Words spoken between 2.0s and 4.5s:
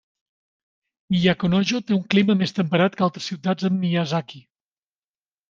clima més temperat que altres ciutats en Miyazaki.